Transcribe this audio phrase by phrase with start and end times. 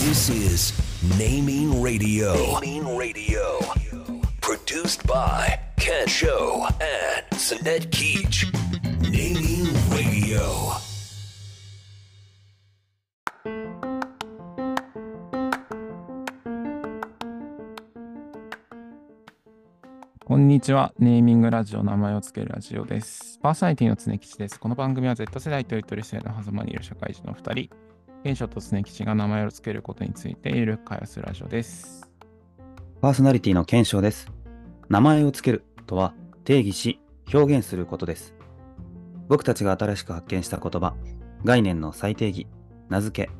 [0.00, 0.72] This is
[1.18, 2.32] Naming Radio.
[2.58, 3.60] Naming Radio.
[4.40, 8.50] Produced by Ken Show and Sinet Keach.
[9.02, 10.40] Naming Radio.
[20.24, 20.94] こんにちは。
[20.98, 23.38] ネーミングラジオ、名前を付けるラジオです。
[23.42, 24.58] パーソナリティの常吉です。
[24.58, 27.89] この番組は Z 世代とゆとり世代の狭間にいる社会人の2人、
[28.22, 32.06] 現象と常吉が名前を付けることについてゆるく会話するラジオです。
[33.00, 34.30] パーソナリティの検証です。
[34.90, 36.12] 名前をつけるとは
[36.44, 37.00] 定義し
[37.32, 38.34] 表現することです。
[39.28, 40.94] 僕たちが新しく発見した言葉、
[41.44, 42.46] 概念の再定義、
[42.90, 43.30] 名付け、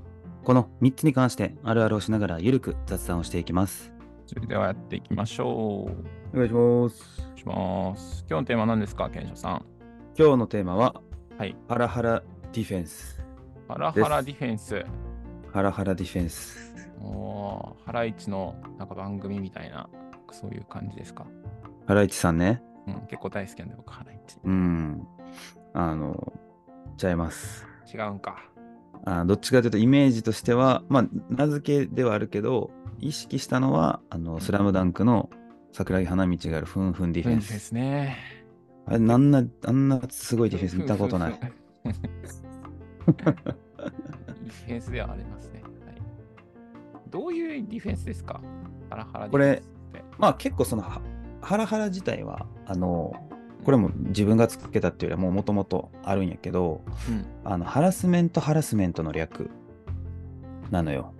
[0.44, 3.92] この3つに関してあるあるをしながらゆるく雑談をしていきます。
[4.26, 6.34] それではやっていきましょう。
[6.34, 7.20] お願いします。
[7.20, 8.24] お願いします。
[8.30, 9.66] 今日のテーマは何ですか、賢章さん？
[10.16, 11.02] 今日のテーマは、
[11.36, 11.54] はい。
[11.68, 12.22] ハラハラ
[12.52, 13.20] ディフェンス。
[13.70, 14.84] ハラハラディフェンス。
[15.52, 16.74] ハラハラディフェンス。
[17.00, 19.88] おーハライチのなんか番組みたいな、
[20.32, 21.24] そういう感じですか？
[21.86, 22.60] ハライチさんね。
[22.88, 24.38] うん、結構大好きなんで、僕、ハライチ。
[24.42, 25.06] うん。
[25.72, 26.32] あの、
[26.96, 27.64] ちゃいます。
[27.94, 28.42] 違うんか。
[29.04, 35.30] あどっちかというとイメージとしては、まあ、名付けではあるけど、意識したのは、あの、スラムダンクの
[35.72, 37.44] 桜木花道があるフンフンディフェンス。
[37.44, 38.18] ディフェンスね。
[38.86, 41.40] あれ、なんな、あんなすごいディフェンス見たことない。
[43.08, 45.62] いいディフェンスではありますね。
[45.62, 45.96] はい、
[47.08, 48.40] どういうディフェンスですか？
[48.88, 50.04] ハラハラディフェンスって。
[50.18, 51.00] まあ結構その、は
[51.40, 53.12] ハラハラ自体は、あの、
[53.64, 59.50] これも自分がつけたっていうよりはもともとあるんやけど、うんあの、ハラスメントハラスメントの略
[60.70, 61.14] なのよ。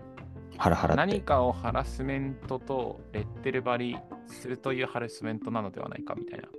[0.57, 0.99] ハラハラって。
[0.99, 6.49] 何かをハラスメントとレッテル貼りするというハラスメントなのではないかみたいな。
[6.49, 6.51] っ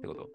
[0.00, 0.28] てこと？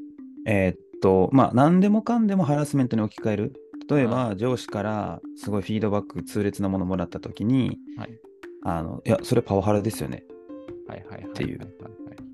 [0.46, 3.54] えーっと、まあ、何でもかんでもハラスメントに置き換える。
[3.90, 8.20] 例えば、上司からすごいフィードバック、痛烈なものもらったときに、はい
[8.64, 10.24] あの、いや、それパワハラですよね。
[10.88, 11.34] はいはいはいはい。
[11.34, 11.60] ていう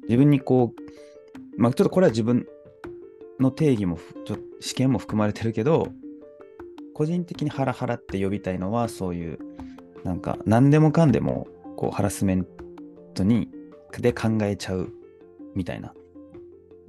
[0.03, 2.45] 自分にこう、まあ、ちょっとこれは自分
[3.39, 5.87] の定義もふちょっと試験も含まれてるけど、
[6.93, 9.39] 個人的にハラハラって呼びたいのは、そういう、
[10.03, 12.47] なんか、何でもかんでも、こう、ハラスメン
[13.13, 13.49] トに、
[13.99, 14.91] で考えちゃう、
[15.55, 15.93] みたいな。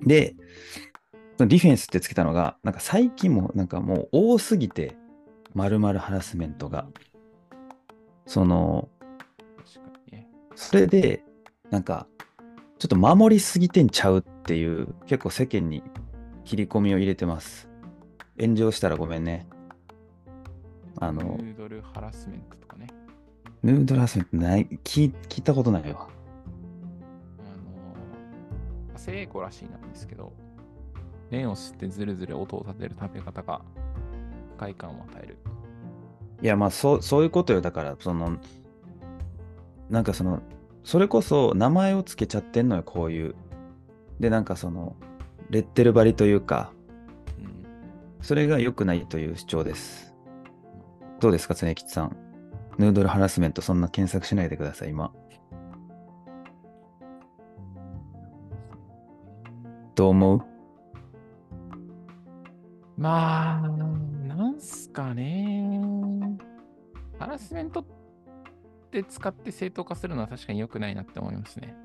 [0.01, 0.35] で、
[1.39, 4.97] そのディフェンスってつけたのが、なんか最近も、なんかもう多すぎて、
[5.55, 6.89] まるまるハラスメントが。
[8.27, 8.89] その。
[10.57, 11.23] それで、
[11.71, 12.09] なんか、
[12.81, 15.85] ちょっと守りすぎてんちゃうっていう、結構世間に
[16.45, 17.69] 切り込みを入れてます。
[18.41, 19.47] 炎上したらごめんね。
[20.99, 22.89] あヌの、ードルハラスメントとかね。
[23.63, 26.09] ヌードルハラスメントない聞い聞いたことないわ。
[27.39, 30.33] あのー、成功らしいなんですけど、
[31.31, 33.63] 麺を吸ってずるずる音を立てる食べ方が
[34.57, 35.39] 不快感を与える。
[36.43, 37.61] いや、まあ、そう、そういうことよ。
[37.61, 38.39] だから、その、
[39.91, 40.41] なんかその、
[40.85, 43.35] それこそ名前をつけちゃってんのよ、こういう。
[44.21, 44.97] で、なんかその、
[45.51, 46.73] レッテル張りというか、
[47.39, 47.67] うん。
[48.21, 50.15] それが良くないという主張です。
[51.21, 52.17] どうですか、常吉さん。
[52.79, 55.13] ヌードルハラスメント、そんな検索しないでください、今。
[59.97, 60.58] どう思う？
[62.99, 63.69] まあ、
[64.27, 66.21] なんすかね。
[67.21, 67.85] ハラスメントっ
[68.91, 71.77] て使って正当化するのは確かに良くないなって思いますね。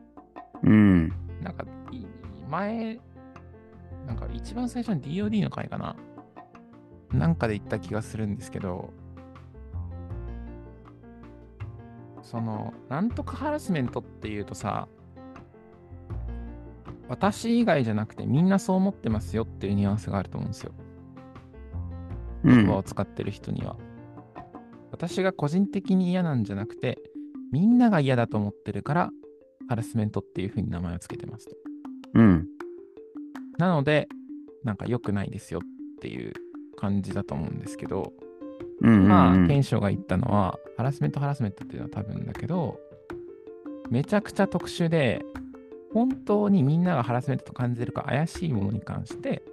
[0.64, 1.10] うん。
[1.42, 2.08] なんか、い
[2.50, 3.00] 前、
[4.08, 5.96] なんか一番最初に DOD の回かな。
[7.12, 8.92] なんかで言った気がするんですけど、
[12.24, 14.88] その、なんとかハラスメントっていうとさ、
[17.08, 20.72] 私以外じゃなくてみんなそう思ってますよっていうニュアンスがあると思うんですよ。
[22.44, 22.84] うん言葉を。
[22.84, 23.78] 使ってる人には。
[24.92, 27.00] 私が個人的に嫌なんじゃなくて、
[27.52, 29.10] みんなが嫌だと思ってるから、
[29.68, 31.56] ハラスメントっていうふうに名前をつけてますと。
[32.16, 32.48] うん。
[33.58, 34.08] なので、
[34.64, 36.34] なんか良くないですよっていう
[36.78, 38.14] 感じだと思うんですけど、
[38.82, 39.08] うん。
[39.08, 42.80] まあ、うん検証が言ったのは、ハラスメント、ハラスメントっていうのは多分だけど、
[43.90, 45.24] めちゃくちゃ特殊で、
[45.94, 49.44] 本当にみんながハラスメントと感じてるか怪しいものに関して、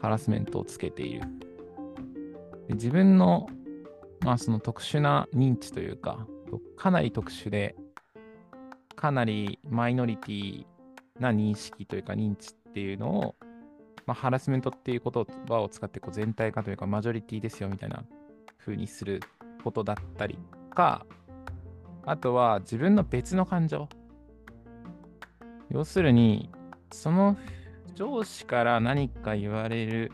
[0.00, 1.22] ハラスメントをつけている。
[2.72, 3.48] 自分の、
[4.20, 6.26] まあ、その特殊な認知というか、
[6.76, 7.76] かなり特殊で、
[8.96, 10.66] かなりマイノリティ
[11.18, 13.34] な認識というか認知っていうのを、
[14.06, 18.04] まあ、ハラスメントっていう言葉を使ってこう全体化というかマジョリティですよみたいな
[18.58, 19.20] 風にする
[19.62, 20.38] ことだったり
[20.70, 21.06] か、
[22.04, 23.88] あとは自分の別の感情。
[25.70, 26.50] 要するに、
[26.92, 27.36] その
[27.94, 30.12] 上司から何か言われる、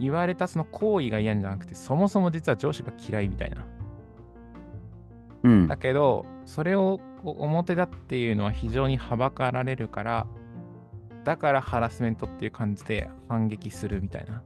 [0.00, 3.64] 言われたその行為が嫌じゃなくて、そもそも実は上司が嫌いみたいな
[5.42, 5.76] うんだ。
[5.76, 10.26] けど、それをこう表だっていうのは非常にはばかられるから、
[11.24, 14.42] だからハラスメントっていう感じで反撃するみたいな。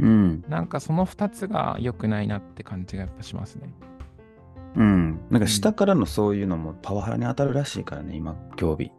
[0.00, 0.44] うん。
[0.48, 3.72] なんかその2つが良くないなって感じがやっぱしますね。
[4.76, 5.20] うん。
[5.30, 8.92] なんか下からのそういうのもパワハラに当たるらしいからね、今、競技。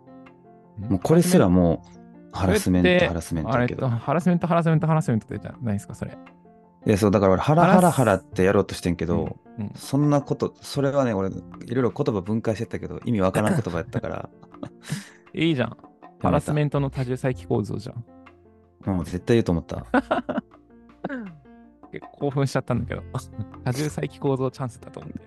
[0.90, 1.99] もうこれすらもう
[2.32, 3.88] ハラスメント、ハラスメントだけど。
[3.88, 6.18] ハラスメント、ハラスメント、ハラスメントってじゃないですか、それ。
[6.86, 14.30] いや、そう、だから俺、ハラハラハラってやろうとしてんけど、うん、うんそんなこと、それはね、俺、いろいろ言葉分解してたけど、意味わからん言葉やったから、
[15.34, 15.78] いいじゃん。
[16.22, 18.04] ハラスメントの多重再起構造じゃん。
[18.96, 19.86] もう絶対言うと思った。
[21.92, 23.04] 結構興奮しちゃったんだけど、
[23.64, 25.20] 多重再起構造チャンスだと思って。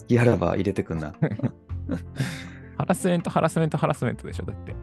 [0.00, 1.12] 好きあらば入れてくんな。
[2.78, 4.74] ハラスメント、ハラスメント、ハラスメントでしょ、だって。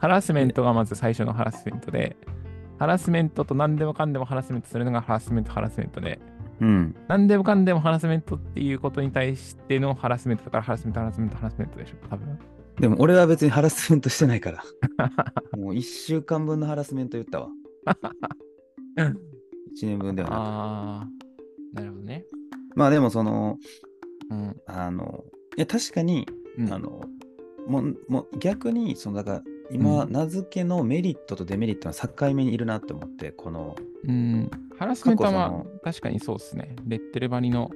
[0.00, 2.16] ハラスメントがまず最初のハラスメントで、
[2.78, 6.18] ハラスメントと何でもかんでもハラスメントするのがハラスメント、ハラスメントで、
[6.60, 6.96] うん。
[7.08, 12.38] 何でもかんでもハラスメントっていうことに対してのハラスメントだからハラスメント、ハラスメント、ハラスメントでしょ、多分。
[12.78, 14.64] でも俺は別にハラスメントしてないから。
[15.58, 17.48] もう1週間分のハラスメント言ったわ。
[18.96, 19.14] 1
[19.82, 20.38] 年分ではなく。
[20.40, 22.24] あー、なるほどね。
[22.74, 23.58] まあでもその、
[24.30, 24.56] うん。
[24.66, 25.24] あの、
[25.56, 26.26] いや確かに、
[26.56, 27.02] うんあの、
[27.68, 36.74] もうもう逆に、そのだから今、うん名付けのメリットとデメリットの境目にいるなって思って、この、うん、ハラスメントは確かにそうですね。
[36.86, 37.70] レッテル張りの。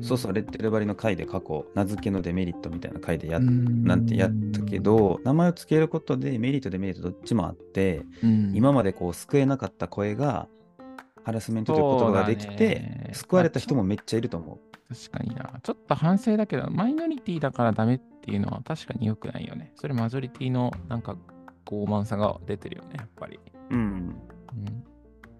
[0.00, 10.48] そうそう、レッテルバリの回で過去、名付けのデメリットみたいな回でやなんてやったけ、ど、名前を付けることでメリット、デメリットどっちもあって、うん今までこう救えなかった声が、
[11.26, 15.58] ハラスメントという言葉ができてね、救われた人もめっちゃいると思確かにな。
[15.60, 19.72] ちょっと反省だけど、マイノリティだからダメっていうのは確かに良くないよね。
[19.74, 21.16] それマジョリティのなんか
[21.64, 23.40] 傲慢さが出てるよね、やっぱり。
[23.70, 23.74] う。
[23.74, 23.80] うん。
[23.80, 24.14] うん、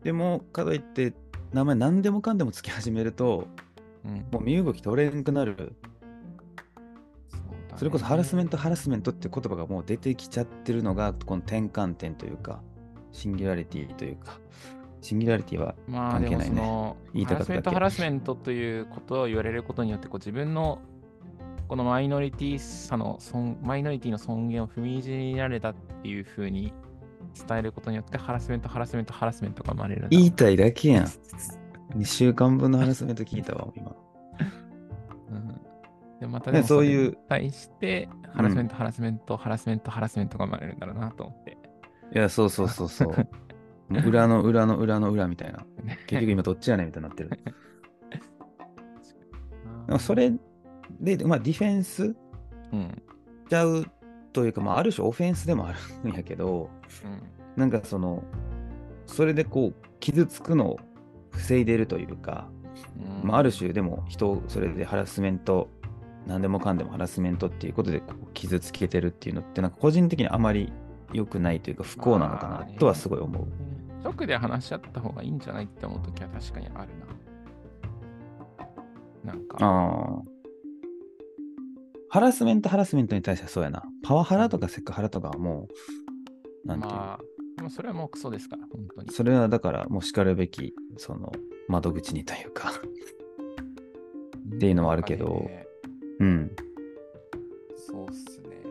[0.03, 1.15] でも、かといって、
[1.53, 3.47] 名前何でもかんでもつけ始めると、
[4.05, 5.77] うん、もう身動き取れなくなる。
[7.77, 12.61] それこそハラスメント、ハラスメントって言葉がもう出てきちゃってるのが、この転換点というか、
[13.13, 14.41] シンギュラリティというか、
[15.01, 16.57] シンギュラリティはまあでも関係ないね。
[16.57, 20.81] その、言いたかっただけハラスメント、ハラスメントということを言われることによって、こう自分の
[21.69, 26.73] このマイノリティさの尊、マイノリティの尊厳を踏みいじられたっていうふうに
[27.49, 30.07] 伝えることによって、ハラスメント、ハラスメント、ハラスメントが生まれる。
[30.11, 31.05] 言いたいだけやん。
[31.97, 33.97] 2週間分のハラスメント聞いたわ、今。
[35.31, 35.61] うん
[36.21, 41.59] でまたねでもそういう対して、ハラスメント、ハラスメント、ハラスメント、ハラスメントが生まれるんだろうなと思って。
[42.15, 43.29] いや、そうそうそうそう。
[43.91, 45.65] 裏の裏の裏の裏みたいな。
[46.07, 47.31] 結局今どっちやねんみたいになってる。
[50.01, 50.33] それ
[51.01, 52.15] で、まあディフェンス？
[52.73, 53.03] うん。
[53.49, 53.85] ちゃう
[54.33, 55.73] というか、まあある種オフェンスでもあ
[56.05, 56.71] るんやけど、
[57.05, 57.23] うん。
[57.57, 58.25] なんかその、
[59.07, 60.81] それでこう、傷つくのを
[61.31, 62.49] 防いでるというか、
[63.23, 65.69] うんまあ、ある種でも人をそれでハラスメント、
[66.27, 70.73] 何でもかんでもハラスメントっていうことでこう傷つけてるっていうのって、なんか個人的にあまり
[71.13, 73.47] 良くないというか不幸なのかなとはすごい思う。
[74.07, 76.93] 直で話し合った方がいいんじゃないって思うときは確かにある
[79.25, 79.33] な。
[79.33, 80.23] なんか、ああ。
[82.09, 83.83] ハラスメント、ハラスメントに対してはそうやな。
[84.05, 85.67] パワハラとかセクハラとかはも
[86.65, 87.25] う、なんていう、まあ、
[87.57, 89.13] でもそれはもうクソですから、本当に。
[89.13, 91.33] それはだからもう叱るべき、その、
[91.69, 92.71] 窓口にというか、
[94.55, 95.67] っていうのはあるけどね
[96.21, 96.57] うん。
[97.77, 98.63] そうっすね。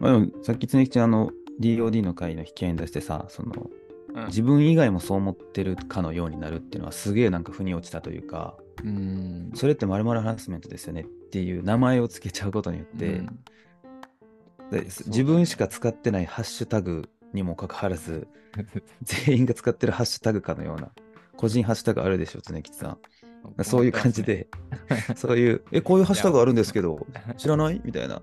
[0.00, 3.85] まあ、でもさっき常吉あの DOD の会の引き合いに出してさ、その、うん
[4.26, 9.50] 自分以外もそう思ってるかのようになるっていうのはすげえなんか腑に落ちたというか、うん。
[9.54, 13.38] それって〇〇ハラスメントですよねっていう名前をつけちゃうことによって、うん
[14.70, 18.26] で自分しか使ってないハッシュタグにもかかわらず、
[19.02, 20.90] 全員が使ってるハッシュタグかのような、
[21.36, 22.88] 個人ハッシュタグあるでしょ、常吉さ
[23.58, 23.64] ん。
[23.64, 24.48] そういう感じで、
[25.14, 27.06] そういう、え、こういうハッシュタグあるんですけど、
[27.36, 27.80] 知らない？
[27.84, 28.20] みたいな。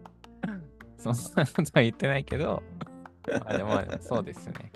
[0.97, 2.61] そんなことは言ってないけど、
[3.29, 4.71] まあでもそうですね。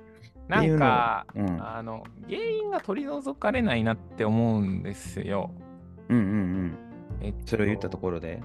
[0.47, 5.51] なんのか、うんあの、原因が取り除かれないなって思うんですよ。
[6.09, 6.77] うんうんうん。
[7.21, 8.41] えっとそれを言ったところで。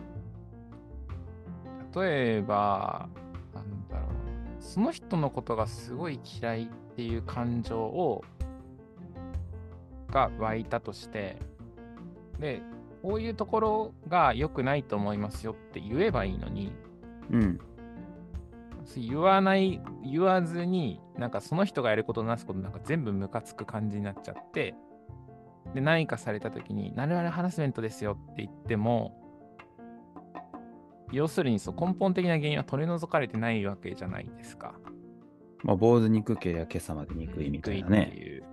[1.94, 3.08] 例えば、
[3.54, 6.66] なんだろう、その人のことがすごい嫌いっ
[6.96, 8.24] ていう感情を、
[10.10, 11.36] が湧いたとして、
[12.38, 12.62] で、
[13.02, 16.72] こういうところが良くないと思いますよって言えばいいのに、
[17.30, 17.60] うん。
[18.96, 24.74] 言わない、言わずに、なんかその人がやることなすことなんか全部ムカつく感じになっちゃって、
[25.74, 29.18] で、何かされたときに、なるあるハラスメントですよって言っても、
[31.12, 34.74] 要するにそう根本的な原因は取り除かれてないわけじゃないですか。
[35.62, 38.10] まあ、坊主肉系や今朝まで憎いみたいな憎いっね。
[38.12, 38.44] ていう。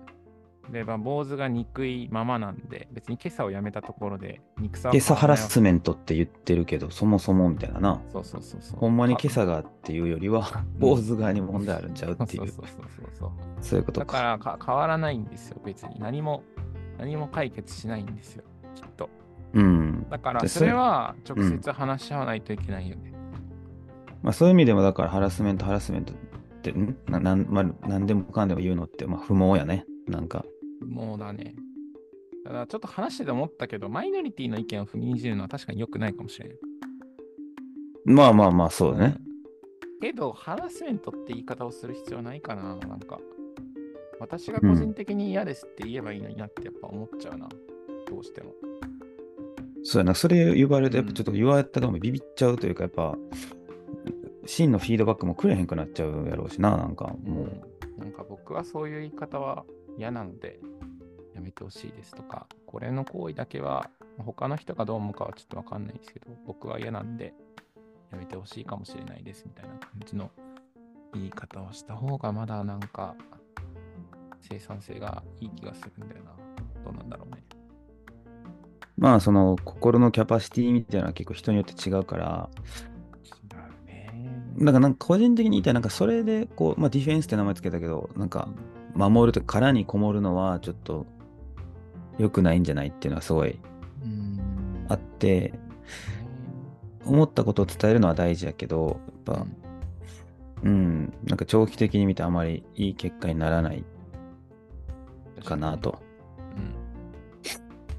[0.70, 8.00] で、まあ、坊主が憎いままなんで、別に今朝をやめたところで、憎さは今朝ハラスメントって言ってるけど、そもそもみたいなな。
[8.12, 8.78] そうそうそうそう。
[8.78, 13.30] ほんまに今朝がっていうよりは、坊主側に問題あるんちゃうっていう、そうそうそうそうそう。
[13.60, 14.22] そういうことだかか。
[14.22, 15.98] らか変わらないんですよ、別に。
[15.98, 16.42] 何も、
[16.98, 19.10] 何も解決しないんですよ、きっと。
[19.54, 20.06] うん。
[20.08, 23.12] だから、でそれはそ直接話し合わないといけないよね。
[24.22, 26.16] まあそういう意味でも、だからハラスメント、ハラスメントっ
[26.62, 26.96] て、ん？
[27.08, 29.84] ななんまあ、何でもかんでも言うのって、まあ不毛やね。
[30.06, 30.44] なんか。
[30.80, 31.54] もうだね。
[32.44, 36.58] ただ、ちょっと話してて思ったけど、マイノリティの意見を踏みにじるのは確かに良くないかもしれない。
[38.04, 39.16] まあまあまあ、そうだね。
[39.24, 39.30] うん
[40.00, 43.20] けど、ハラスメントって言い方をする必要はないかな、なんか。
[44.18, 47.48] 私が個人的に嫌ですって言えばいいのになってやっぱ思っちゃうな。
[48.08, 48.52] どうしても。
[49.82, 50.14] そうやな。
[50.14, 53.16] それ言われると、やっぱちょっと言われた側もビビっちゃうというか、やっぱ、
[54.46, 57.46] 真のフィードバックもくれへんくなっちゃうやろうしな、なんかもう。
[57.98, 59.64] うん、なんか僕はそういう言い方は
[59.96, 60.60] 嫌なので、
[61.40, 67.32] やめてほしいですとか、これの行為だけは、他の人がどう思うかはちょっとわかんないですけど、僕は嫌なんで、
[68.12, 70.30] やめてほしいかもしれないですみたいな感じの
[71.14, 73.14] 言い方をした方がまだなんか
[74.40, 76.32] 生産性がいい気がするんだよな。
[76.84, 77.42] どうなんだろうね。
[78.98, 82.50] まあ、その心のキャパシティみたいなのは結構人によって違うから。
[84.58, 88.48] だからなんか個人的に言いたい、なんかそれでこう、まあディフェンスって名前つけたけど、なんか
[88.94, 91.06] 守るとか殻にこもるのはちょっと
[92.18, 93.58] 良くないんじゃないっていうのはすごい
[94.04, 94.86] うん。
[94.88, 95.54] あって、
[97.04, 99.46] 思ったことを伝えるのは大事やけど、やっぱ、
[100.62, 103.84] うん、なんか長期的に見てあまりいい結果にならない
[105.44, 106.00] かなと。
[106.56, 106.74] うん。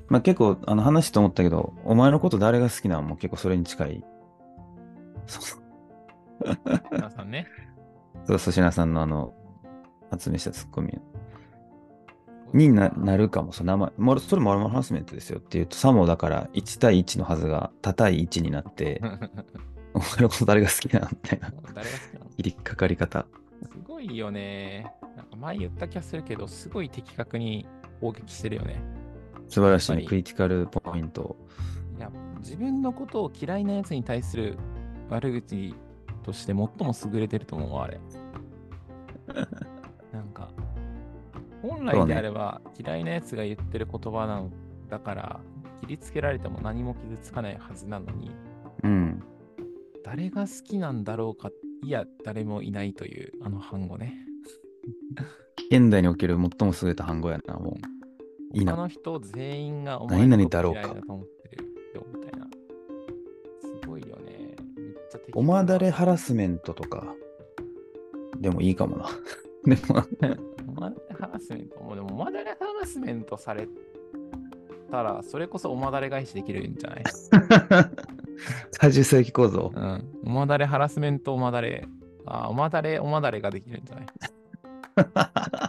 [0.08, 4.04] まあ結構あの話と思ったけど、お前のこと誰が好きなのも結構それに近い。
[5.26, 5.62] そう
[6.92, 7.48] 皆さんね。
[8.26, 9.34] そう、粗品さんのあの、
[10.10, 11.00] 発明したツッコミ
[12.54, 19.02] にななるかも、その名前、それもハラスメントですよっていうと、さもだから1対1のはずが多対1になって、
[19.94, 22.26] お前のこと誰が好きなのみたいな誰が好きなの？
[22.38, 23.26] 切りかかり方。
[23.62, 24.92] すごいよね。
[25.16, 27.68] なんか前言った気がするけど、すごい的確に
[28.00, 28.82] 攻撃してるよね。
[29.50, 31.36] 素晴らしいクリティカルポイント。
[31.98, 34.58] いや、自分のことを嫌いなやつに対する
[35.10, 35.76] 悪口
[36.24, 36.70] として最も
[37.14, 38.00] 優れてると思うわ、あれ。
[40.12, 40.50] なんか、
[41.62, 44.52] 本来であれば嫌いなやつが言ってる言葉なの
[44.90, 45.40] だから、
[45.82, 48.32] 切りつけられても何も傷つかないはずなのに、
[48.84, 49.24] うん。
[50.04, 51.50] 誰が好きなんだろうか、
[51.84, 54.16] いや、誰もいないという、あの反語ね。
[55.72, 58.58] 現代における最も優れた反語やな、もう。
[58.58, 58.74] いいな。
[58.74, 61.64] 他の人全員がお何々前のことだろうか嫌いだと思ってる
[61.96, 62.48] よ、みたいな。
[63.62, 64.56] すごいよね。
[64.76, 67.16] めっちゃ敵おまだれハラスメントとか、
[68.40, 69.10] でもいいかもな。
[69.64, 70.04] でも、
[70.82, 73.68] おまだれハラスメントもうでも、おまだれハラスメントされ
[74.90, 77.04] たら、それこそおまだれ返しできるんじゃない？
[78.80, 79.80] 多重世紀構造う。
[79.80, 80.04] ん。
[80.26, 81.88] おまだれハラスメントおまだれ、
[82.26, 84.06] あ、おまだれおまだれができるんじゃない？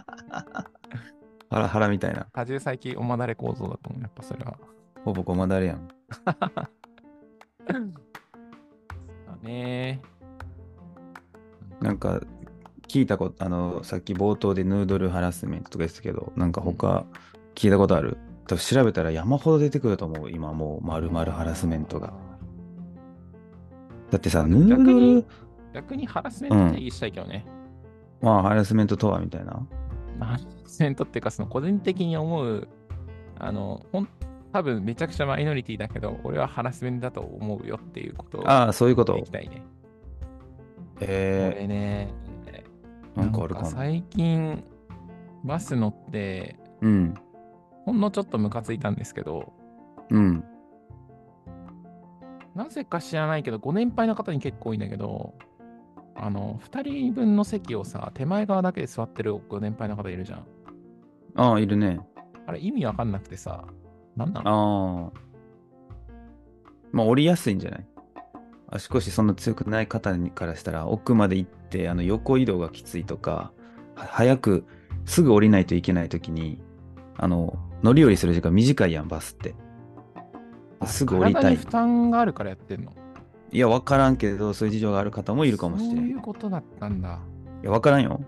[1.49, 2.25] ハラハラみたいな。
[2.33, 4.01] 多重再起おまだれ構造だと思う。
[4.01, 4.57] やっぱそれは。
[5.05, 5.87] ほぼごまだれやん。
[7.67, 7.77] だ
[9.43, 10.01] ね
[11.81, 12.19] なんか、
[12.93, 17.05] 聞いたこと、あの、さっき冒頭でヌードルハラスメントとか言ってたけど、なんか他、
[17.55, 18.17] 聞いたことある？
[18.45, 20.29] 多分調べたら山ほど出てくると思う。
[20.29, 22.13] 今もう、丸々ハラスメントが。。
[24.11, 25.25] だってさ、ヌード逆にル、
[25.73, 27.47] 逆にハラスメント定義したいけどね。
[28.21, 29.53] まあ、ハラスメントとはみたいな。
[30.19, 32.67] ハラスメントっていうか、その個人的に思う、
[33.39, 34.07] あの、ほん
[34.51, 39.25] 多分めちゃくちゃマイノリティだけど、俺はハラスメントだと思うよっていうことをああ、そういうこと言い。
[39.25, 39.63] きたいね。
[40.95, 42.22] こえれね、ー、
[43.15, 43.67] なんかあるかな。
[43.67, 44.63] 最近、
[45.43, 47.13] バス乗って、うん、
[47.85, 49.53] ほんのちょっとムカついたんですけど、
[50.09, 50.43] うん。
[52.55, 55.33] なぜか知らないけど、ご年配の方に結構多いんだけど、
[56.15, 60.45] あの、2人分の席をさ、手前側だけで座ってるご年配の方いるじゃん。
[61.35, 61.99] ああ、いるね。
[62.45, 63.65] あれ意味わかんなくてさ、
[64.15, 65.11] なんなの？
[65.13, 65.19] ああ。
[66.91, 67.87] まあ、降りやすいんじゃない？
[68.75, 73.51] 足腰そんな強くない方にからしたら、奥まで行って、あの横移動がきついとか、
[73.95, 74.65] は早く
[75.05, 76.59] すぐ降りないといけないときに、
[77.17, 79.53] あの、乗り降りする時間短いやん、バスって。
[80.85, 81.67] すぐ降りたい負。
[81.67, 82.91] 担があるからやってんの？
[83.51, 85.95] いや、わからんけど、そういう事情がある方もいるかもしれない。
[85.97, 87.19] そういうことだったんだ。
[87.61, 88.21] いや、わからんよ。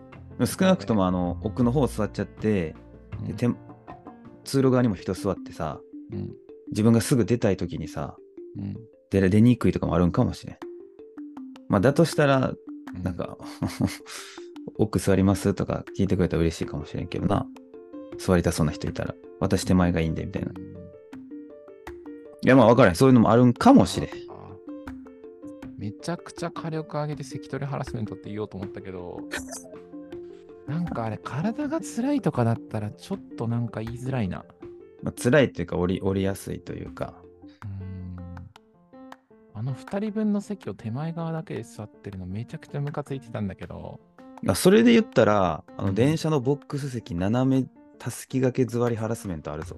[0.46, 2.76] 少なくとも、あの、奥の方座っちゃって、
[3.24, 3.50] でうん手
[4.44, 5.80] 通路側にも人座ってさ、
[6.12, 6.34] うん
[6.70, 8.16] 自分がすぐ出たいときにさ、
[8.58, 8.76] うん
[9.22, 10.58] 出出にくいとかもあるんかもしれん。
[11.68, 13.38] まあ、だとしたら、うんなんか、
[14.78, 17.48] 奥座りますとか聞いてくれたら嬉しいかもしれんけどな。
[18.18, 20.52] 座りたそうな人いたら、私手前がいいんで、みたいな。
[20.52, 20.54] い
[22.48, 22.96] や、まあ分からない。
[22.96, 24.10] そういうのもあるんかもしれん。
[25.78, 29.20] めちゃくちゃ火力上げて関取ハラスメントって言おうと思ったけど、
[30.68, 34.46] なんかあれ、体が辛いとかだったら、ちょっとなんか言いづらいな。
[35.04, 37.22] まあ、辛いっていうか、降り、降りやすいというか。
[39.66, 44.00] の2人分の席を手前側だけで座ってるのめちゃくちゃムカついてたんだけど、
[44.48, 47.68] あそれで言ったら、あの、うん電車のボックス席、斜め、
[47.98, 49.78] たすきがけ座りハラスメントあるぞ。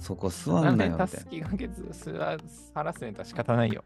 [0.00, 1.26] そこ座んなよ、みたいなたす。
[1.26, 2.36] きがけずすわ
[2.74, 3.84] ハラスメントは仕方ないよ。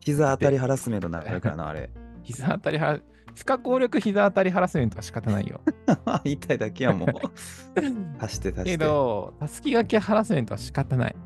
[0.00, 1.90] 膝当たりハラスメントになるからな、あれ。
[2.22, 3.00] 膝当たりハラ、
[3.34, 5.60] 不可抗力膝当たりハラスメントは仕方ないよ。
[6.24, 7.08] 痛いだけやもん。
[8.20, 8.64] 足して足して。
[8.64, 11.16] けど、たすきがけハラスメントは仕方ない。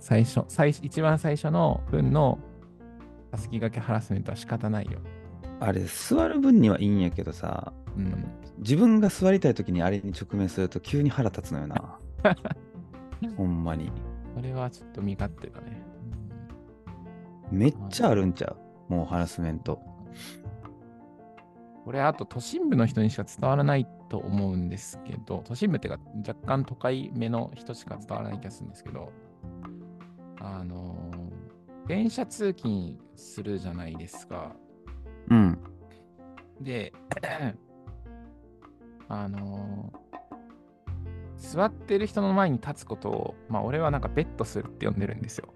[0.00, 2.38] 最初、最初一番最初の分の
[3.30, 4.98] たすきがけハラスメントは仕方ないよ。
[5.60, 8.24] あれ、座る分にはいいんやけどさ、うん。
[8.58, 11.98] 自分が座りたい時にあれに直面すると急に腹立つのよな。
[13.36, 13.92] ほんまに。
[14.34, 15.82] それはちょっと身勝手だね。
[17.50, 18.56] めっちゃあるんちゃ
[18.88, 18.92] う？
[18.92, 19.80] もうハラスメント。
[21.84, 29.12] これ、あと都心部の人にしか伝わらないと思うんですけど、都心部っていうか、若干都会目の人しか伝わらない気がするんですけど、
[30.40, 31.30] あのー
[31.86, 34.54] 電車通勤するじゃないですか。
[35.28, 35.58] うん。
[36.60, 36.92] で、
[39.08, 40.00] あのー
[41.36, 45.48] 座ってる人の前に立つことを、まあ、俺はなんかベッドするって呼んでるんですよ。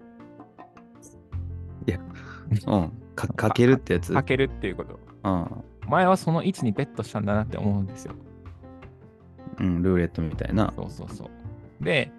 [2.67, 2.91] うん。
[3.15, 4.11] かかけるってやつ。
[4.11, 4.99] かけるっていうこと。
[5.23, 5.63] うん。
[5.87, 8.15] お前はその位置にベッドしたんだなって思うんですよ。
[9.59, 10.73] うん、ルーレットみたいな。
[10.75, 11.83] そうそうそう。
[11.83, 12.11] で、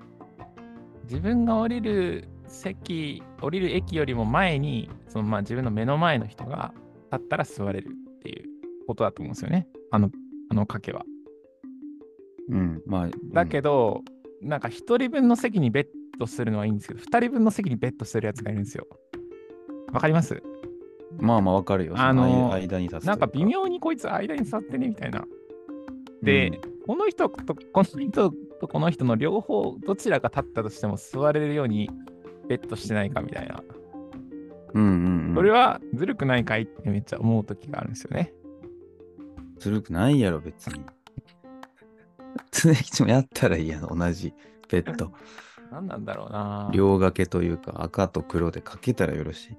[1.04, 6.72] 自分が降りる席、降りる駅よりも前に、そのまあ自分の目の前の人が
[7.12, 8.48] 立ったら座れるっていう
[8.86, 9.68] ことだと思うんですよね。
[9.90, 10.10] あの、
[10.50, 11.04] あの賭けは。
[12.48, 12.82] うん。
[12.86, 13.10] まあ。
[13.32, 14.02] だけど、
[14.42, 15.86] なんか一人分の席にベッ
[16.18, 18.86] ドするのはいいんですけど、二人分の席にベッドするやつがいるんですよ。
[19.92, 20.34] わかります？
[20.34, 20.56] うん
[21.18, 21.94] まあまあわかるよ。
[21.96, 25.24] あのそ間に立つなんか微妙にこいつ間に座ってねみたいな。
[26.22, 31.88] で、この人とこの人とこの人の両方どちらが立ったとしても座れるように
[32.48, 33.62] ベッドしてないかみたいな。
[34.74, 35.34] うん、うんうんうん。
[35.34, 38.32] それはずるくないかいってめっちゃ思う時があるんですよね。
[39.58, 40.80] ずるくないやろ、別に。
[42.52, 44.34] 常吉もやったらいいやん、同じ
[44.70, 45.12] ベッド。
[45.70, 46.70] 何なんだろうな。
[46.72, 49.58] 両掛けというか、赤と黒でかけたらよろしい。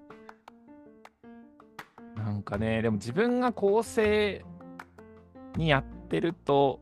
[2.17, 4.43] なんかね、でも自分が構成
[5.55, 6.81] にやってると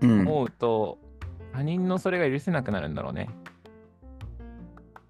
[0.00, 0.20] うん。
[0.20, 0.98] 思うと、
[1.52, 3.30] 他人のそれが許せなくなるんだろうね。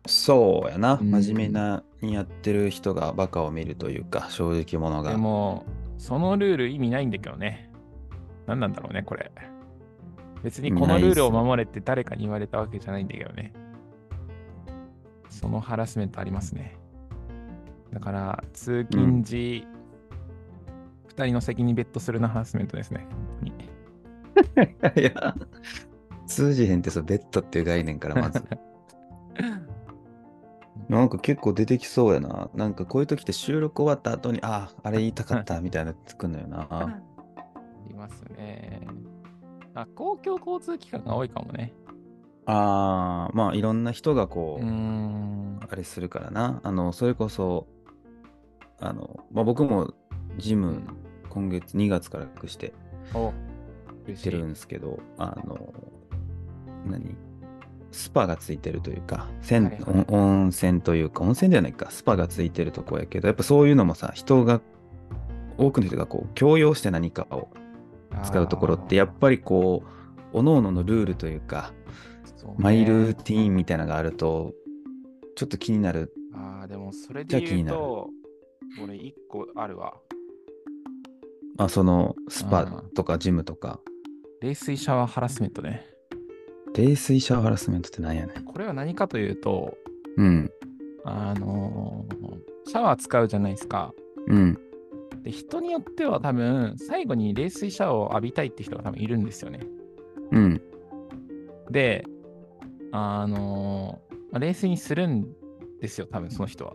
[0.07, 0.99] そうやな。
[1.01, 5.11] うん真面目なにやってる人がバカを見るというか、正直者が。
[5.11, 5.65] でも、
[5.99, 7.71] そのルール意味ないんだけどね。
[8.47, 9.31] 何なんだろうね、これ。
[10.43, 13.53] 別にこのルールを守れって誰かに言われたわけじゃないんだけどね。
[15.31, 16.77] そのハラスメントありますね。
[17.93, 19.67] だから、通勤時、
[21.07, 23.07] 二人の席にベッドするのハラスメントですね。
[23.09, 25.35] 本当に いや、
[26.27, 28.43] 通じへんってそう、ベッドっていう概念からまず。
[30.89, 32.51] なんか結構出てきそうやな。
[32.55, 36.67] なんかこういう時って収録終わった後に、ああ、あれ言いたかった みたいなのつくのよな。
[36.71, 37.01] あ
[37.89, 38.87] りますね。
[39.75, 41.73] あ、公共交通機関が多いかもね。
[42.47, 44.69] ああ、まあいろんな人がこう、う。
[45.69, 46.61] あれするからな。
[46.63, 47.67] あの、それこそ、
[48.81, 49.95] あの、まあ僕も
[50.39, 50.83] ジム、
[51.31, 52.75] 今月2月からくして
[53.15, 53.33] お、行
[54.07, 55.73] 嬉ってるんですけど、あの、
[56.87, 57.17] 何？
[57.95, 59.79] スパがついてるというか、はいはい。
[59.87, 64.61] 温温泉というか、温泉ではないか、スパがついてるとこやけど、やっぱそういうのもさ、人が、
[65.57, 67.49] 多くの人がこう、共用して何かを
[68.25, 69.85] 使うところって、やっぱりこ
[70.33, 71.73] う、おのおののルールというか、
[72.45, 72.55] ね。
[72.59, 74.53] マイルーティーンみたいなのがあると、
[75.37, 76.13] ちょっと気になる。
[76.35, 77.79] ああ、でもそれでじゃあ気になる。
[77.79, 78.11] 言うと、
[78.83, 79.95] 俺一個あるわ。
[81.59, 83.79] あ、その、スパとかジムとか、
[84.41, 85.94] 冷水シャワーハラスメントね。
[86.77, 88.45] 冷水シャワーハラスメントってなんやねん。
[88.45, 89.77] これは何かというと、
[90.17, 90.51] うん、
[91.05, 92.15] あのー
[92.67, 93.93] シャワー使うじゃないですか。
[94.27, 94.59] うん、
[95.23, 99.61] で、人によっては多分、最後に冷水シャワーを浴びたいって人が多分いるんですよね。
[100.33, 100.63] うん、
[101.71, 102.07] で、
[102.91, 105.29] あのーまあ冷水にするん
[105.81, 106.73] ですよ、多分その人は。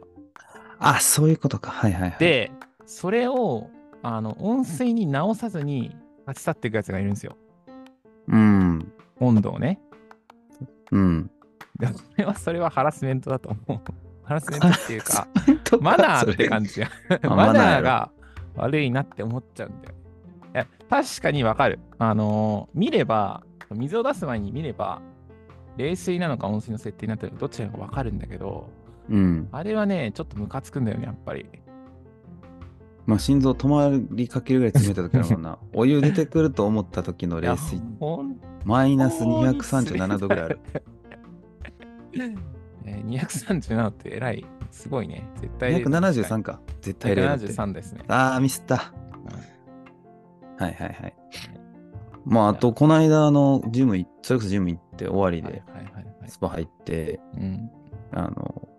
[0.78, 1.72] あ、そういうことか。
[1.72, 2.52] はいはいはい。、で、
[2.86, 3.70] それを、
[4.04, 5.96] あの、温水に直さずに
[6.28, 7.36] 立ち去っていくやつがいるんですよ。
[8.30, 9.82] うん、温度をね。
[10.91, 11.32] うん。
[11.80, 13.82] でもそれは、それはハラスメントだと思う。
[14.23, 15.28] ハラスメントっていうか、
[15.82, 16.89] マナーって感じや。
[17.23, 18.12] あ マナーが
[18.56, 19.95] 悪いなって思っちゃうんだよ。
[20.54, 21.80] や確かにわかる。
[21.97, 25.02] あのー見れば、水を出す前に見れば、
[25.78, 28.69] 冷水なのか温水の設定になってるのかどっちなのかわかるんだけど、
[29.10, 29.47] うん。
[29.52, 31.45] あれはね、ちょっとムカつくんだよね、やっぱり。
[33.10, 35.58] まあ、心臓止まりかけるぐらい冷たい時だもんな。
[35.74, 37.82] お湯出てくると思った時の冷水、
[38.65, 40.60] マイナス237度ぐらいある。
[42.86, 44.45] えー237って偉い。
[44.69, 45.28] すごいね。
[45.41, 46.60] 絶対0度273か。
[46.82, 47.54] 絶対0度って。
[47.54, 48.04] 173ですね。
[48.08, 48.76] ああ、ミスった。
[48.76, 48.82] は
[50.60, 51.15] いはいはい。
[52.26, 55.63] まあ、あと、この間、あの、ジムい、それこそジム行って終わりはいで。
[56.28, 57.72] スパ入って、うん。
[58.12, 58.69] あの、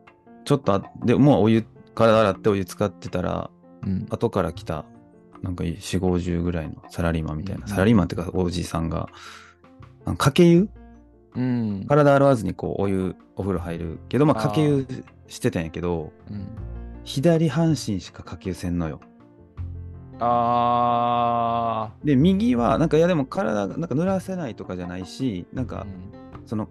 [0.44, 1.64] ちょっとあ、で、もうお湯、
[1.96, 3.50] 体洗ってお湯使ってたら、
[3.86, 4.06] うん。
[4.10, 4.84] 後から来た、
[5.42, 9.08] なんか4、50ぐらいのサラリーマンみたいな、うんサラリーマンっていうか、おじいさんが、
[10.18, 10.68] かけ湯？
[11.36, 11.86] うん。
[11.88, 14.86] 体洗わずにこう、お湯、お風呂入るけど、まあ、かけ湯
[15.28, 16.48] してたんやけど、うん
[17.02, 19.00] 左半身しかかけ湯せんのよ。
[20.18, 25.68] あで、右は、なんか、いや、でも体、なんか濡らせないとかじゃないし、なんー。
[25.68, 26.68] かう、んその、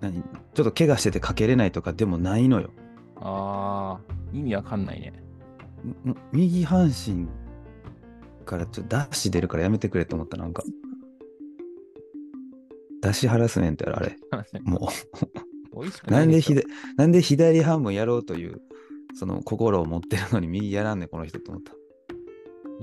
[0.00, 2.70] 何、ちょっと怪我しててかけれないとかでもないのよ。
[3.16, 4.38] あー。
[4.38, 5.12] 意味わかんないね。
[6.32, 7.28] 右半身
[8.44, 10.62] からちょっとダッシュ出るからやめてくれと思った、なんか。
[13.00, 14.16] ダッシュハラスメントやろ、あれ。
[14.62, 14.88] も
[15.74, 16.66] う、なんで左、
[16.96, 18.60] なんで左半分やろうという、
[19.14, 21.72] その心を持ってるのに右やらんねん、この人と思った。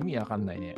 [0.01, 0.75] 意味わかんないね。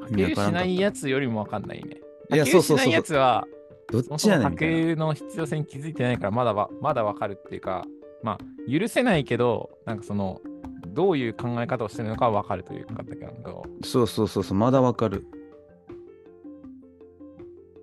[0.00, 2.00] か意け湯しないやつよりもわかんないね。
[2.32, 3.46] いやそうそうそうやつは、
[3.90, 4.76] どっちやねんみたいな。
[4.76, 7.84] 湯の必要性に気づいてないから、まだわまだわかるっていうか、
[8.22, 10.40] まあ、許せないけど、なんかその、
[10.88, 15.26] どういう考え方をしてるのかはわかるというか、だけど、そうそうそうそう、まだわかる。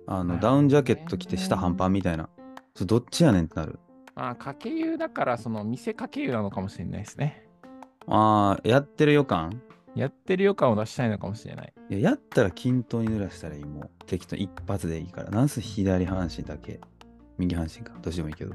[0.06, 2.28] あの、ダウンジャケット着て下半パンみたいな。
[2.74, 3.78] それどっちやねんってなる。
[4.14, 7.46] まあ、かけ湯だから、その、店かけ湯なのかもしれないですね。
[8.06, 9.62] ああ、やってる予感？
[9.96, 11.72] やってる予感を出したいのかもしれない。
[11.90, 16.80] いややったら均等に濡らしたらいいもう適当に一発でいいからなんせ左半身だけ
[17.38, 18.54] 右半身かどうしてもいいけど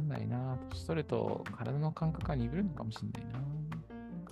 [0.00, 0.58] んないな。
[0.70, 3.40] 年取ると体の感覚が鈍るのかもしれないな。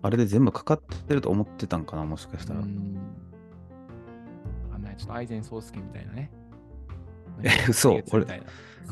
[0.02, 2.96] あれで全部かかってると思ってたんかなもしかしたら、うん。
[4.64, 4.96] わかんない。
[4.96, 6.30] ちょっとアイゼン・ソースケみたいなね。
[7.42, 8.46] え嘘みたいな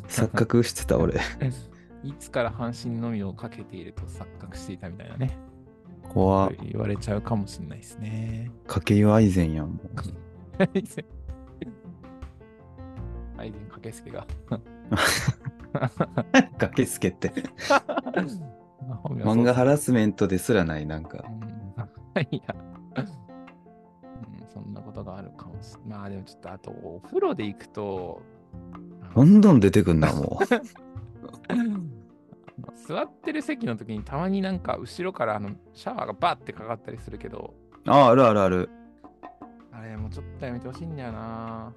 [0.08, 1.14] 錯覚してた俺
[2.02, 5.36] いつから半身のみをかけていると錯覚していたみたいなね。
[6.08, 8.50] 怖っ言われちゃうかもしれないですね。
[8.66, 9.88] かけ湯アイゼンやんもう
[10.62, 11.20] アイゼン。
[13.38, 14.26] アイゼンかけすけが。
[16.58, 17.32] かけすけって。
[19.06, 21.24] 漫画ハラスメントですらないなんか。
[22.14, 22.22] うん。
[22.30, 22.54] いや、
[22.96, 23.06] うん、
[24.52, 25.98] そんなことがあるかもしれない。
[25.98, 28.22] まあでもちょっとあとお風呂で行くと、
[29.14, 30.40] どんどん出てくんなも
[32.86, 37.54] 座ってる席の時にたまになんか後ろからあのシャワーがバッてかかったりするけど、
[37.86, 38.70] うあああるあるある。
[39.72, 41.72] あれもうちょっとやめてほしいんだよな。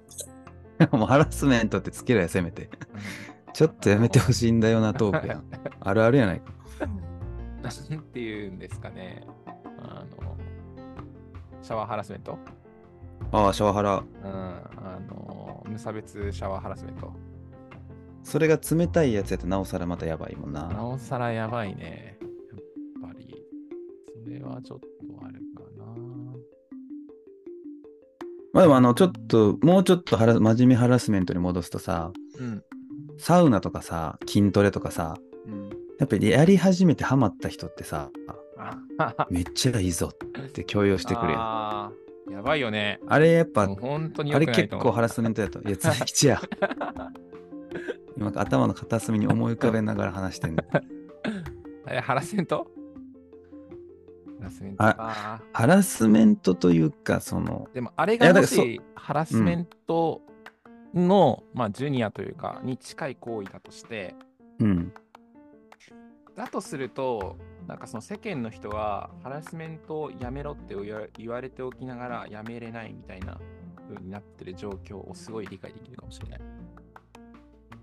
[0.90, 2.64] もうハラスメントってつけろやせめて。
[2.64, 2.66] う
[3.30, 5.44] んちょっとやめてほしいんだよなトークやん
[5.80, 6.52] あるあるやないか
[7.62, 9.26] なんていうんですかね。
[9.78, 10.36] あの、
[11.62, 12.38] シャワーハラスメント
[13.32, 17.10] ああシャワハラうん、あの、無差別シャワーハラスメント。
[18.22, 22.18] それが冷たいやつやとなおさらまたやばいもんななおさらやばいね。
[22.20, 23.34] やっぱり。
[24.24, 24.86] それはちょっと
[25.24, 25.86] あるかな。
[28.52, 32.62] まあでもあの、ちょっと、もうちょっとハラ真面目ハラスメントに戻すとさ、うん。
[33.18, 35.70] サウナとかさ、筋トレとかさ、うん。
[35.98, 38.10] やっぱりやり始めてハマった人ってさ、
[38.98, 43.00] あめっちゃいいぞって強要してくるやばいよね。
[43.06, 44.46] あれやっぱ本当にあれ。
[44.46, 45.60] 結構ハラスメントやと。
[45.60, 46.40] いや、つきちや。
[48.16, 50.62] 今頭の片隅に思い浮かべながら話してんの。
[51.88, 52.66] え、ハラスメント？
[54.38, 54.84] ハラスメント。
[54.84, 60.22] ハラスメントというか、その、でも、あれがもしハラスメント
[60.94, 64.14] の、まあ、ジュニアというか、に近い行為だとして、
[64.60, 64.92] うん。
[66.36, 70.74] だとすると、なんかその世間の人はハラスメントをやめろって
[71.16, 73.40] 言われておきながらやめれないみたいな
[73.88, 76.40] 風になってる状況をすごい理解できるかもしれない。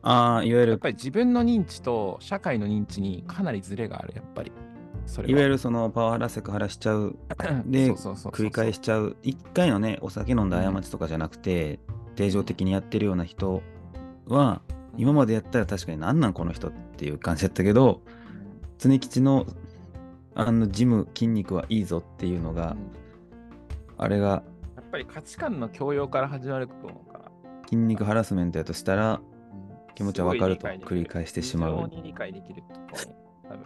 [0.04, 4.52] ああ、いわゆる、やっぱり自分の認知と社会の認知にかなりズレがある、やっぱり。
[5.06, 7.18] それいわゆるるそのパワハラセクハラしちゃう
[7.66, 11.80] で繰り返しちゃう一回のねお酒飲んだ過ちとかじゃなくて、
[12.22, 13.62] 定常的にやってるような人
[14.28, 14.62] は
[14.98, 18.02] 今までやったら確かになんなんこの人っていう感じだったけど
[18.78, 19.46] 常吉の
[20.34, 23.02] あのジム筋肉はいいぞっていうのが、うん
[24.02, 24.42] あれが
[24.76, 27.32] やっぱり価値観の強要から始まると思うから。
[27.66, 29.22] 筋肉ハラスメントやとしたら
[29.94, 32.64] 気持ちはわかると繰り返してしまう理解できる。
[33.48, 33.66] 多分。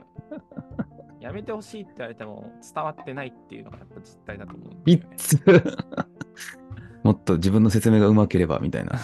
[1.22, 5.08] い やめてほしいって言われても伝わってないっていうのがやっぱ実態だと思うんだいよね。
[5.16, 5.42] つ
[7.06, 9.00] もっと自分の説明がうまければみたいな。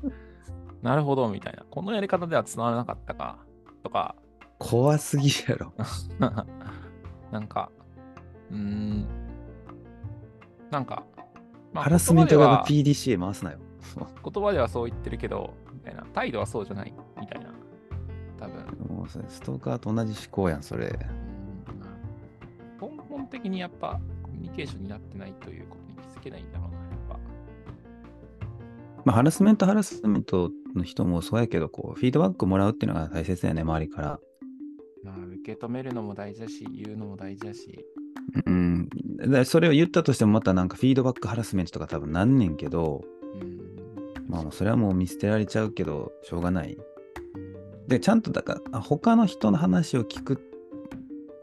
[0.82, 1.64] なるほど、みたいな。
[1.70, 3.38] このやり方では伝わらなかったか、
[3.82, 4.14] とか、
[4.58, 5.72] 怖すぎるやろ。
[7.32, 7.70] なんか、
[8.50, 9.06] うーん、
[10.70, 11.02] なんか、
[11.72, 13.58] まあハラスメント側が PDCA 回すなよ。
[14.22, 16.02] 言葉ではそう言ってるけど、みたいな。
[16.12, 17.54] 態度はそうじゃない、みたいな。
[18.38, 18.96] 多分。
[18.98, 20.88] もうそれストーカーと同じ思考やん、それ。
[20.88, 21.24] うん
[22.78, 26.83] 根本的にやっぱコミュニケーションになってないということに気づけないんだろうな。
[29.04, 34.20] まあ、ハラスメント、ハラスメントの人もそうやけど、こう、フィードバックもらうっていうのが大切だよね、周りから。
[35.02, 37.84] まあ、受け止めるのも大事だし、言うのも大事だし。
[38.46, 38.88] うん。
[39.28, 43.74] だそれを言ったとしても、またなんかフィードバックハラスメントとか多分なんねんけど、うん。
[44.26, 46.78] まあ、それはもう見捨てられちゃうけど、しょうがない。
[47.86, 50.34] で、ちゃんとだから、あ他の人の話を聞く、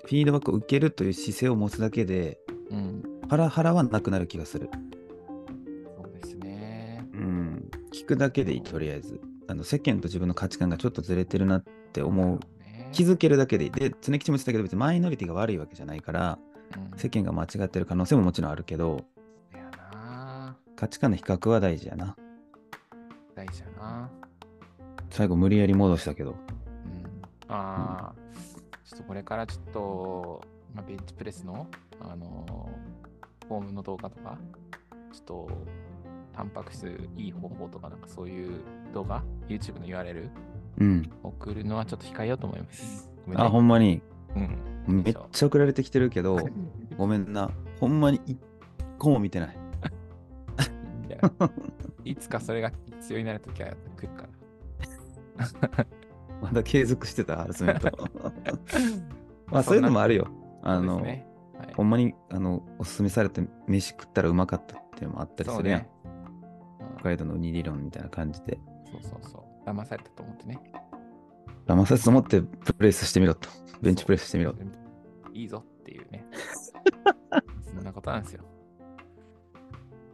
[0.06, 2.40] フィードバックを受けるという姿勢を持つだけで、
[2.72, 3.04] うん。
[3.30, 4.70] ハラハラはなくなる気がする。
[8.02, 9.22] 聞くだけでいい、とりあえず。
[9.48, 12.40] あの世間と自分の価値観がちょっとずれてるなって思う。
[12.60, 13.72] ね気づけるだけでいい。
[13.72, 16.40] で、常吉も言ってたけど、別にマイノリティが悪いわけじゃないから、
[16.76, 19.06] うん世間が間違ってる可能性ももちろんあるけど、
[19.54, 22.16] いやな価値観の比較は大事やな。
[23.36, 24.10] 大事やな
[25.10, 26.32] 最後無理やり戻したけど。
[26.32, 26.36] うん。
[27.50, 28.16] ああ、
[28.86, 30.42] ちょっとこれからちょっと、
[30.74, 31.68] まあ、ベンチプレスの、
[32.00, 32.92] あのー
[33.48, 34.38] フォームの動画とか、
[35.12, 35.50] ちょっと、
[36.42, 38.62] タンパク質いい方法とか、なんかそういう
[38.94, 40.28] 動画、YouTube の URL
[40.80, 41.12] うん。
[41.22, 43.12] 送るのはちょっと控えようと思います。
[43.28, 44.02] ねあ、ほんまに、
[44.88, 45.04] うん。
[45.04, 46.40] めっちゃ送られてきてるけど、
[46.98, 47.52] ごめんな。
[47.80, 48.40] ほんまに一
[48.98, 49.58] 個も見てない。
[52.04, 54.28] い つかそれが必要になるときは来るか
[55.70, 55.86] ら。
[56.42, 57.92] まだ継続してた、ハラスメント。
[59.46, 60.28] まあそういうのもあるよ。
[60.64, 65.88] あの、ねはいほんまにあのおすすめされて飯食ったらうまかったっていうのもあったりするやん。
[67.02, 68.60] 海道のウニ理論みたいな感じで。
[68.92, 69.70] そうそうそう。
[69.70, 70.60] 騙されたと思ってね。
[71.68, 73.50] 騙さずと思ってプレスしてみろと。
[73.82, 74.54] ベンチプレスしてみろ。
[75.34, 76.26] いいぞっていうね。
[77.64, 78.44] そんなことなんですよ。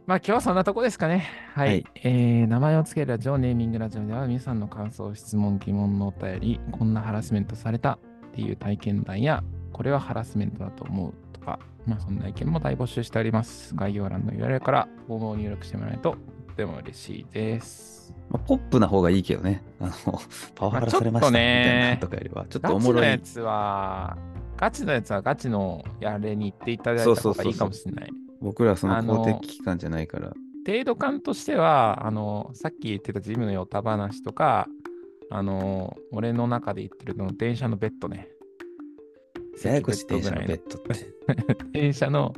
[0.06, 1.26] まあ今日はそんなとこですかね。
[1.54, 1.68] はい。
[1.68, 7.98] はいえー名前を付けるラジオネーミングラジオでは皆さんの感想、質問、疑問のお便り、こんなハラスメントされた
[8.28, 13.74] っていう体験談や、これはハラスメントだと思うとか、まあそんな意見も大募集しております。
[13.74, 16.16] 概要欄の URL からフォームを入力してもらえると
[16.58, 18.12] とても嬉しいです。
[18.28, 19.62] まあ、ポップな方がいいけどね。
[19.78, 20.20] あの
[20.56, 23.02] パワハラされましたみたいなとかよりは、ちょっとガチおもろい。
[23.02, 24.18] のやつは、
[24.56, 28.10] ガチのやつはガチのやれに行っていただいそうそうそうそうた方がいいかもしれない。
[28.40, 30.32] 僕らはその公的機関じゃないから。
[30.66, 34.66] 程度感としては、あの、さっき言ってたジムのヨタ話とか、
[35.30, 38.26] あの、俺の中で言ってるの電車のベッドね。
[39.62, 41.70] ややこしい電車のベッドドって。
[41.70, 42.34] 電車の、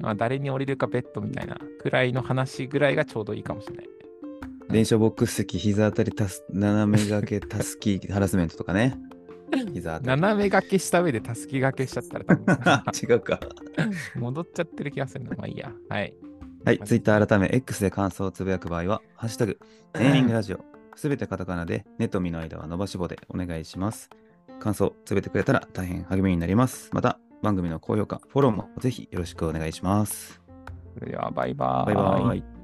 [0.00, 3.88] まあ、誰に降りるかベッドみたいなくらいの話ぐらいがちょうどいいかもしれない。
[4.70, 8.96] 電車ボックス席、膝当たりたす、斜め掛け、たすき、ハラスメントとかね。
[9.74, 10.20] 膝当たり。
[10.20, 12.56] 斜め掛けした上でたすき掛けしちゃったら多分
[13.10, 13.40] 違うか。
[14.16, 15.30] 戻っちゃってる気がするな。
[15.36, 15.72] まあいいや。
[15.88, 16.14] はい。
[16.64, 19.58] はい、ツイッター改め X で感想をつぶやく場合は、ハッシュタグ、
[19.94, 20.60] ネーミングラジオ、
[20.94, 24.10] すべてカタカナで、ネとミの間は伸ばし棒でお願いします。
[24.60, 26.90] 感想、つぶてくれたら大変励みになります。
[26.92, 30.40] また、番組の高評価、フォローもぜひよろしくお願いします。
[30.94, 32.59] それでは、バイバーバイバイ。